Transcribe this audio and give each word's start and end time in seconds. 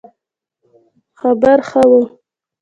خبر 1.19 1.57
ښه 1.69 1.81
وو 1.89 2.01